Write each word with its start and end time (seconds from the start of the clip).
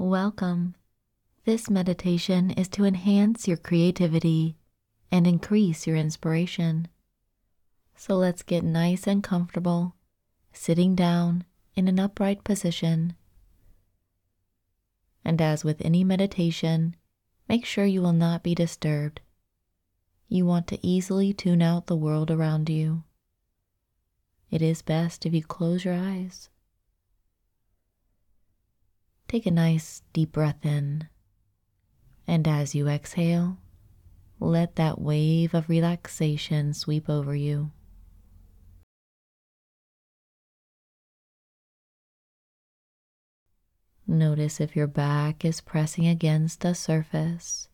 Welcome. 0.00 0.76
This 1.44 1.68
meditation 1.68 2.52
is 2.52 2.68
to 2.68 2.84
enhance 2.84 3.48
your 3.48 3.56
creativity 3.56 4.56
and 5.10 5.26
increase 5.26 5.88
your 5.88 5.96
inspiration. 5.96 6.86
So 7.96 8.14
let's 8.14 8.44
get 8.44 8.62
nice 8.62 9.08
and 9.08 9.24
comfortable, 9.24 9.96
sitting 10.52 10.94
down 10.94 11.46
in 11.74 11.88
an 11.88 11.98
upright 11.98 12.44
position. 12.44 13.16
And 15.24 15.42
as 15.42 15.64
with 15.64 15.84
any 15.84 16.04
meditation, 16.04 16.94
make 17.48 17.64
sure 17.64 17.84
you 17.84 18.00
will 18.00 18.12
not 18.12 18.44
be 18.44 18.54
disturbed. 18.54 19.20
You 20.28 20.46
want 20.46 20.68
to 20.68 20.86
easily 20.86 21.32
tune 21.32 21.60
out 21.60 21.88
the 21.88 21.96
world 21.96 22.30
around 22.30 22.70
you. 22.70 23.02
It 24.48 24.62
is 24.62 24.80
best 24.80 25.26
if 25.26 25.34
you 25.34 25.42
close 25.42 25.84
your 25.84 25.94
eyes. 25.94 26.50
Take 29.28 29.44
a 29.44 29.50
nice 29.50 30.02
deep 30.14 30.32
breath 30.32 30.64
in, 30.64 31.06
and 32.26 32.48
as 32.48 32.74
you 32.74 32.88
exhale, 32.88 33.58
let 34.40 34.76
that 34.76 34.98
wave 34.98 35.52
of 35.52 35.68
relaxation 35.68 36.72
sweep 36.72 37.10
over 37.10 37.34
you. 37.34 37.70
Notice 44.06 44.62
if 44.62 44.74
your 44.74 44.86
back 44.86 45.44
is 45.44 45.60
pressing 45.60 46.06
against 46.06 46.64
a 46.64 46.74
surface. 46.74 47.68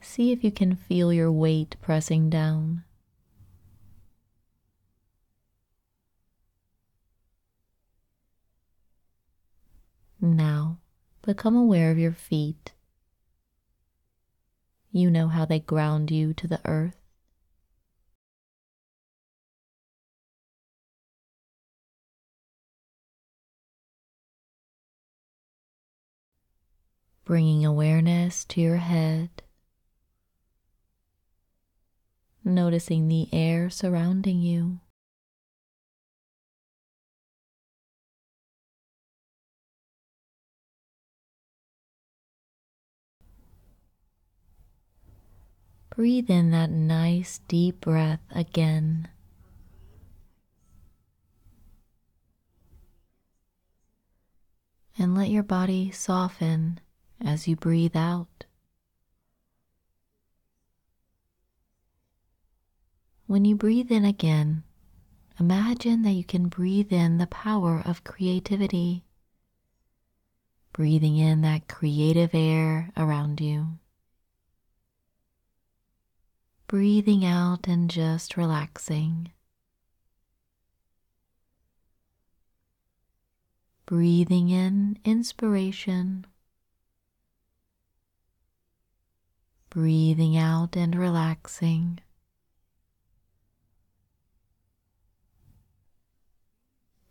See 0.00 0.32
if 0.32 0.42
you 0.42 0.50
can 0.50 0.74
feel 0.74 1.12
your 1.12 1.30
weight 1.30 1.76
pressing 1.80 2.28
down. 2.28 2.82
Now, 10.24 10.78
become 11.20 11.54
aware 11.54 11.90
of 11.90 11.98
your 11.98 12.14
feet. 12.14 12.72
You 14.90 15.10
know 15.10 15.28
how 15.28 15.44
they 15.44 15.60
ground 15.60 16.10
you 16.10 16.32
to 16.32 16.48
the 16.48 16.60
earth. 16.64 16.96
Bringing 27.26 27.66
awareness 27.66 28.46
to 28.46 28.62
your 28.62 28.78
head, 28.78 29.42
noticing 32.42 33.08
the 33.08 33.28
air 33.30 33.68
surrounding 33.68 34.40
you. 34.40 34.80
Breathe 45.96 46.28
in 46.28 46.50
that 46.50 46.70
nice 46.70 47.38
deep 47.46 47.82
breath 47.82 48.18
again. 48.32 49.06
And 54.98 55.14
let 55.14 55.30
your 55.30 55.44
body 55.44 55.92
soften 55.92 56.80
as 57.24 57.46
you 57.46 57.54
breathe 57.54 57.96
out. 57.96 58.44
When 63.26 63.44
you 63.44 63.54
breathe 63.54 63.92
in 63.92 64.04
again, 64.04 64.64
imagine 65.38 66.02
that 66.02 66.12
you 66.12 66.24
can 66.24 66.48
breathe 66.48 66.92
in 66.92 67.18
the 67.18 67.28
power 67.28 67.80
of 67.84 68.02
creativity, 68.02 69.04
breathing 70.72 71.18
in 71.18 71.42
that 71.42 71.68
creative 71.68 72.34
air 72.34 72.90
around 72.96 73.40
you 73.40 73.78
breathing 76.66 77.24
out 77.24 77.68
and 77.68 77.90
just 77.90 78.36
relaxing. 78.36 79.30
Breathing 83.86 84.48
in 84.48 84.98
inspiration. 85.04 86.26
Breathing 89.68 90.36
out 90.36 90.76
and 90.76 90.94
relaxing. 90.96 91.98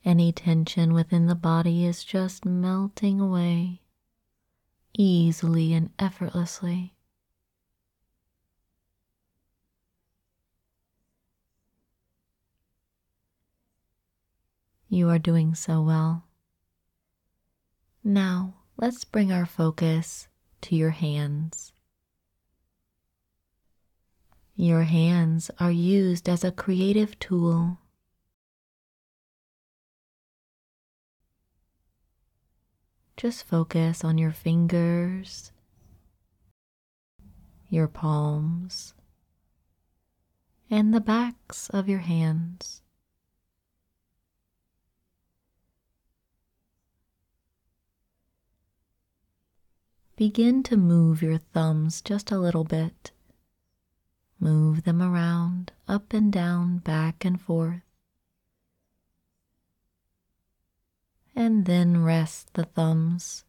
Any 0.06 0.32
tension 0.32 0.94
within 0.94 1.28
the 1.28 1.36
body 1.36 1.86
is 1.86 2.04
just 2.04 2.44
melting 2.44 3.22
away 3.22 3.84
easily 4.98 5.74
and 5.74 5.90
effortlessly. 5.98 6.94
You 14.94 15.10
are 15.10 15.18
doing 15.18 15.56
so 15.56 15.82
well. 15.82 16.28
Now, 18.04 18.58
let's 18.78 19.04
bring 19.04 19.32
our 19.32 19.48
focus 19.48 20.28
to 20.62 20.76
your 20.76 20.92
hands. 20.92 21.74
Your 24.56 24.84
hands 24.84 25.50
are 25.60 25.72
used 25.72 26.30
as 26.30 26.44
a 26.44 26.52
creative 26.52 27.18
tool. 27.18 27.80
Just 33.18 33.48
focus 33.48 34.04
on 34.04 34.20
your 34.20 34.32
fingers, 34.32 35.52
your 37.68 37.88
palms, 37.88 38.94
and 40.70 40.94
the 40.94 41.02
backs 41.02 41.68
of 41.72 41.90
your 41.90 42.02
hands. 42.06 42.83
Begin 50.16 50.62
to 50.64 50.78
move 50.78 51.24
your 51.24 51.40
thumbs 51.40 52.00
just 52.00 52.30
a 52.30 52.38
little 52.38 52.64
bit. 52.64 53.12
Move 54.40 54.84
them 54.84 55.02
around, 55.02 55.72
up 55.88 56.14
and 56.14 56.32
down, 56.32 56.78
back 56.78 57.26
and 57.26 57.42
forth. 57.42 57.82
And 61.36 61.66
then 61.66 62.04
rest 62.04 62.54
the 62.54 62.66
thumbs. 62.66 63.44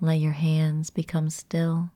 Let 0.00 0.20
your 0.20 0.32
hands 0.32 0.88
become 0.88 1.28
still. 1.28 1.90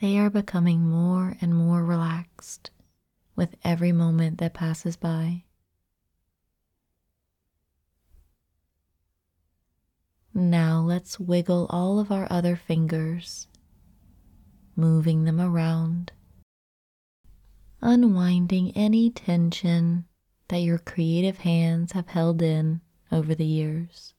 They 0.00 0.16
are 0.16 0.30
becoming 0.30 0.88
more 0.88 1.36
and 1.42 1.54
more 1.54 1.84
relaxed 1.84 2.70
with 3.36 3.54
every 3.64 3.92
moment 3.92 4.38
that 4.38 4.54
passes 4.54 4.96
by. 4.96 5.44
Now 10.38 10.80
let's 10.80 11.18
wiggle 11.18 11.66
all 11.68 11.98
of 11.98 12.12
our 12.12 12.28
other 12.30 12.54
fingers, 12.54 13.48
moving 14.76 15.24
them 15.24 15.40
around, 15.40 16.12
unwinding 17.82 18.70
any 18.76 19.10
tension 19.10 20.04
that 20.46 20.58
your 20.58 20.78
creative 20.78 21.38
hands 21.38 21.90
have 21.90 22.06
held 22.06 22.40
in 22.40 22.82
over 23.10 23.34
the 23.34 23.44
years. 23.44 24.14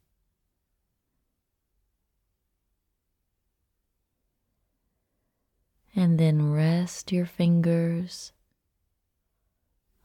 And 5.96 6.20
then 6.20 6.52
rest 6.52 7.14
your 7.14 7.26
fingers. 7.28 8.34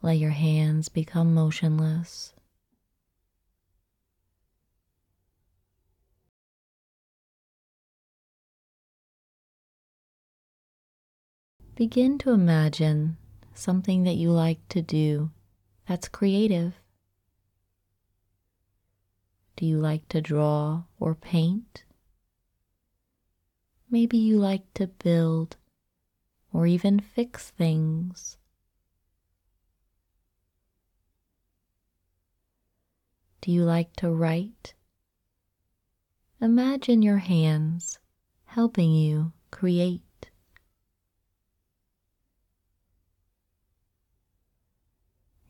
Let 0.00 0.18
your 0.18 0.30
hands 0.30 0.88
become 0.88 1.34
motionless. 1.34 2.33
Begin 11.76 12.18
to 12.18 12.30
imagine 12.30 13.16
something 13.52 14.04
that 14.04 14.14
you 14.14 14.30
like 14.30 14.60
to 14.68 14.80
do 14.80 15.32
that's 15.88 16.06
creative. 16.06 16.74
Do 19.56 19.66
you 19.66 19.78
like 19.78 20.08
to 20.10 20.20
draw 20.20 20.84
or 21.00 21.16
paint? 21.16 21.82
Maybe 23.90 24.16
you 24.16 24.38
like 24.38 24.72
to 24.74 24.86
build 24.86 25.56
or 26.52 26.68
even 26.68 27.00
fix 27.00 27.50
things. 27.50 28.38
Do 33.40 33.50
you 33.50 33.64
like 33.64 33.94
to 33.96 34.10
write? 34.10 34.74
Imagine 36.40 37.02
your 37.02 37.18
hands 37.18 37.98
helping 38.44 38.92
you 38.92 39.32
create. 39.50 40.02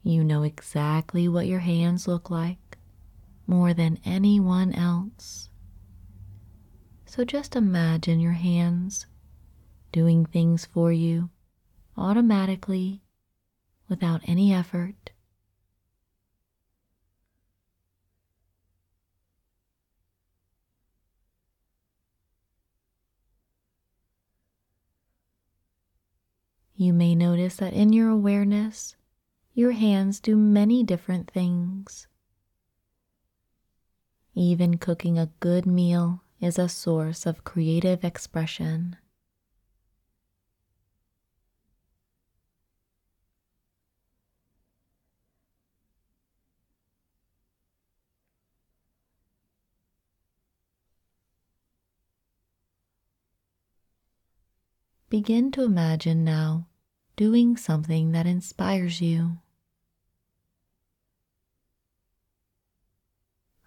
You 0.04 0.22
know 0.22 0.42
exactly 0.42 1.26
what 1.28 1.46
your 1.46 1.60
hands 1.60 2.06
look 2.06 2.30
like 2.30 2.76
more 3.46 3.72
than 3.72 3.98
anyone 4.04 4.72
else. 4.72 5.48
So 7.06 7.24
just 7.24 7.56
imagine 7.56 8.20
your 8.20 8.32
hands 8.32 9.06
doing 9.92 10.26
things 10.26 10.66
for 10.66 10.92
you 10.92 11.30
automatically 11.96 13.02
without 13.88 14.20
any 14.28 14.52
effort. 14.52 15.10
You 26.76 26.92
may 26.92 27.14
notice 27.14 27.56
that 27.56 27.72
in 27.72 27.92
your 27.94 28.10
awareness, 28.10 28.96
your 29.54 29.70
hands 29.70 30.18
do 30.18 30.36
many 30.36 30.82
different 30.82 31.30
things. 31.30 32.08
Even 34.34 34.78
cooking 34.78 35.16
a 35.16 35.30
good 35.38 35.64
meal 35.64 36.22
is 36.40 36.58
a 36.58 36.68
source 36.68 37.24
of 37.24 37.44
creative 37.44 38.04
expression. 38.04 38.96
Begin 55.08 55.52
to 55.52 55.62
imagine 55.62 56.24
now 56.24 56.66
doing 57.14 57.56
something 57.56 58.10
that 58.10 58.26
inspires 58.26 59.00
you. 59.00 59.38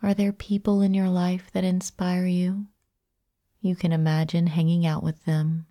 Are 0.01 0.13
there 0.13 0.31
people 0.31 0.81
in 0.81 0.93
your 0.93 1.09
life 1.09 1.49
that 1.53 1.63
inspire 1.63 2.27
you? 2.27 2.67
You 3.61 3.75
can 3.75 3.91
imagine 3.91 4.47
hanging 4.47 4.85
out 4.85 5.03
with 5.03 5.25
them. 5.25 5.65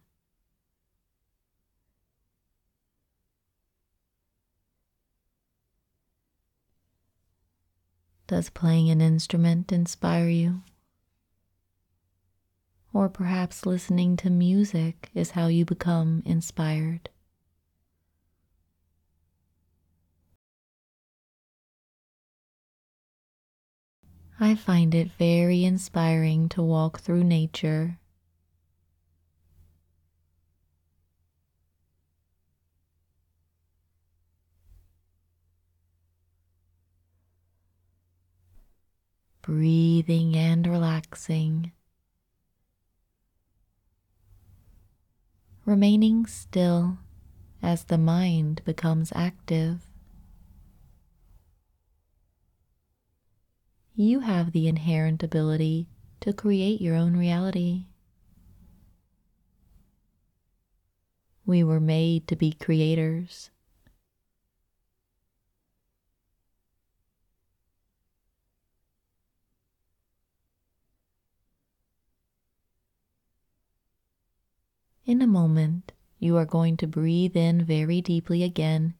Does 8.26 8.50
playing 8.50 8.90
an 8.90 9.00
instrument 9.00 9.70
inspire 9.70 10.28
you? 10.28 10.62
Or 12.92 13.08
perhaps 13.08 13.64
listening 13.64 14.16
to 14.18 14.30
music 14.30 15.10
is 15.14 15.32
how 15.32 15.46
you 15.46 15.64
become 15.64 16.22
inspired. 16.26 17.10
I 24.38 24.54
find 24.54 24.94
it 24.94 25.10
very 25.12 25.64
inspiring 25.64 26.50
to 26.50 26.62
walk 26.62 27.00
through 27.00 27.24
nature. 27.24 27.98
Breathing 39.40 40.36
and 40.36 40.66
relaxing, 40.66 41.72
remaining 45.64 46.26
still 46.26 46.98
as 47.62 47.84
the 47.84 47.96
mind 47.96 48.60
becomes 48.64 49.12
active. 49.14 49.95
You 53.98 54.20
have 54.20 54.52
the 54.52 54.68
inherent 54.68 55.22
ability 55.22 55.88
to 56.20 56.30
create 56.30 56.82
your 56.82 56.94
own 56.94 57.16
reality. 57.16 57.86
We 61.46 61.64
were 61.64 61.80
made 61.80 62.28
to 62.28 62.36
be 62.36 62.52
creators. 62.52 63.50
In 75.06 75.22
a 75.22 75.26
moment, 75.26 75.92
you 76.18 76.36
are 76.36 76.44
going 76.44 76.76
to 76.78 76.86
breathe 76.86 77.36
in 77.36 77.64
very 77.64 78.02
deeply 78.02 78.42
again 78.42 78.94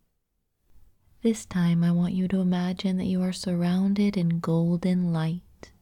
this 1.26 1.44
time, 1.44 1.82
I 1.82 1.90
want 1.90 2.12
you 2.12 2.28
to 2.28 2.38
imagine 2.38 2.98
that 2.98 3.06
you 3.06 3.20
are 3.20 3.32
surrounded 3.32 4.16
in 4.16 4.38
golden 4.38 5.12
light. 5.12 5.72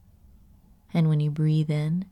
And 0.91 1.07
when 1.07 1.19
you 1.19 1.29
breathe 1.29 1.69
in, 1.69 2.05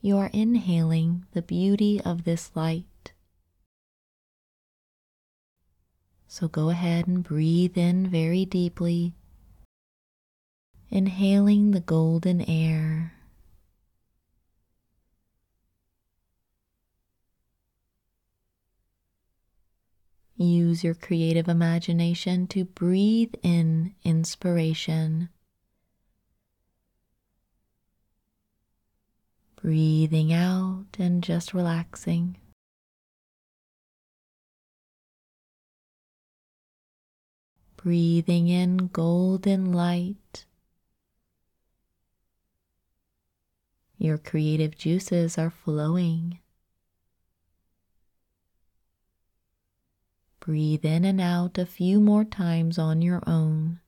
you 0.00 0.16
are 0.16 0.30
inhaling 0.32 1.26
the 1.32 1.42
beauty 1.42 2.00
of 2.04 2.22
this 2.22 2.52
light. 2.54 3.10
So 6.28 6.46
go 6.46 6.70
ahead 6.70 7.08
and 7.08 7.24
breathe 7.24 7.76
in 7.76 8.06
very 8.06 8.44
deeply, 8.44 9.16
inhaling 10.88 11.72
the 11.72 11.80
golden 11.80 12.42
air. 12.42 13.14
Use 20.72 20.82
your 20.82 20.94
creative 20.94 21.48
imagination 21.50 22.46
to 22.46 22.64
breathe 22.64 23.34
in 23.42 23.94
inspiration. 24.04 25.28
Breathing 29.60 30.32
out 30.32 30.86
and 30.98 31.22
just 31.22 31.52
relaxing. 31.52 32.38
Breathing 37.76 38.48
in 38.48 38.86
golden 38.86 39.74
light. 39.74 40.46
Your 43.98 44.16
creative 44.16 44.74
juices 44.74 45.36
are 45.36 45.50
flowing. 45.50 46.38
Breathe 50.44 50.84
in 50.84 51.04
and 51.04 51.20
out 51.20 51.56
a 51.56 51.64
few 51.64 52.00
more 52.00 52.24
times 52.24 52.76
on 52.76 53.00
your 53.00 53.22
own. 53.28 53.78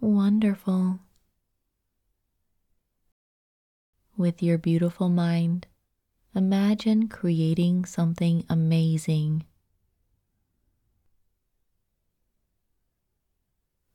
Wonderful. 0.00 1.00
With 4.18 4.42
your 4.42 4.58
beautiful 4.58 5.08
mind, 5.08 5.66
Imagine 6.34 7.08
creating 7.08 7.84
something 7.84 8.44
amazing. 8.48 9.44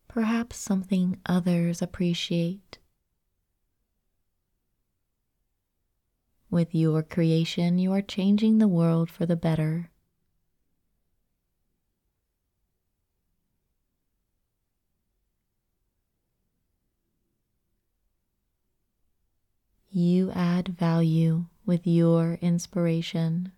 Perhaps 0.08 0.58
something 0.58 1.20
others 1.26 1.82
appreciate. 1.82 2.78
With 6.52 6.76
your 6.76 7.02
creation, 7.02 7.80
you 7.80 7.92
are 7.92 8.02
changing 8.02 8.60
the 8.60 8.68
world 8.68 9.10
for 9.10 9.26
the 9.26 9.36
better. 9.36 9.90
You 19.90 20.32
add 20.32 20.68
value 20.70 21.46
with 21.68 21.86
your 21.86 22.40
inspiration. 22.42 23.52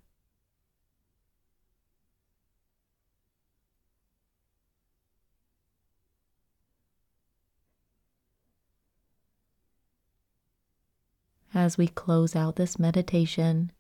As 11.53 11.77
we 11.77 11.87
close 11.87 12.35
out 12.35 12.55
this 12.55 12.79
meditation, 12.79 13.71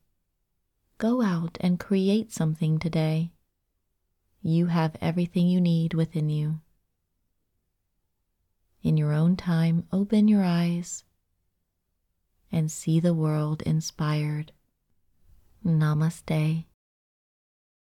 go 0.99 1.21
out 1.23 1.57
and 1.59 1.79
create 1.79 2.31
something 2.31 2.77
today. 2.77 3.31
You 4.41 4.67
have 4.67 4.95
everything 5.01 5.47
you 5.47 5.59
need 5.59 5.93
within 5.93 6.29
you. 6.29 6.61
In 8.83 8.95
your 8.95 9.11
own 9.11 9.35
time, 9.35 9.87
open 9.91 10.27
your 10.27 10.43
eyes 10.43 11.03
and 12.51 12.71
see 12.71 12.99
the 12.99 13.13
world 13.13 13.61
inspired. 13.63 14.51
Namaste. 15.65 16.65